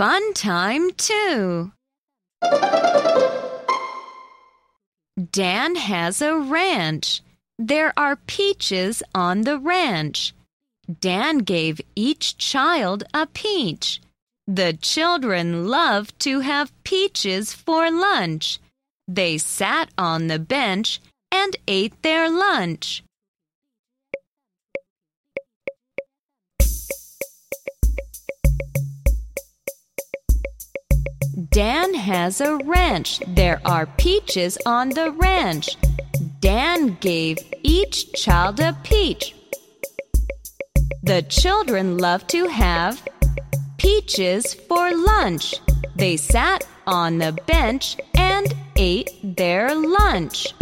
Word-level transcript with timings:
fun 0.00 0.32
time, 0.32 0.90
too. 0.92 1.72
Dan 5.30 5.74
has 5.74 6.22
a 6.22 6.38
ranch. 6.38 7.20
There 7.58 7.92
are 7.98 8.16
peaches 8.16 9.02
on 9.14 9.42
the 9.42 9.58
ranch. 9.58 10.32
Dan 11.00 11.40
gave 11.40 11.82
each 11.94 12.38
child 12.38 13.04
a 13.12 13.26
peach. 13.26 14.00
The 14.46 14.72
children 14.72 15.68
loved 15.68 16.18
to 16.20 16.40
have 16.40 16.72
peaches 16.82 17.52
for 17.52 17.90
lunch. 17.90 18.58
They 19.06 19.36
sat 19.36 19.90
on 19.98 20.28
the 20.28 20.38
bench 20.38 20.98
and 21.30 21.54
ate 21.68 22.00
their 22.00 22.30
lunch. 22.30 23.02
Dan 31.52 31.94
has 31.94 32.40
a 32.40 32.58
ranch. 32.58 33.20
There 33.26 33.60
are 33.64 33.86
peaches 33.86 34.56
on 34.66 34.90
the 34.90 35.10
ranch. 35.10 35.76
Dan 36.38 36.96
gave 37.00 37.38
each 37.64 38.12
child 38.12 38.60
a 38.60 38.76
peach. 38.84 39.34
The 41.02 41.22
children 41.22 41.98
love 41.98 42.24
to 42.28 42.46
have 42.46 43.02
peaches 43.78 44.54
for 44.54 44.94
lunch. 44.94 45.56
They 45.96 46.16
sat 46.16 46.64
on 46.86 47.18
the 47.18 47.36
bench 47.48 47.96
and 48.14 48.54
ate 48.76 49.10
their 49.36 49.74
lunch. 49.74 50.54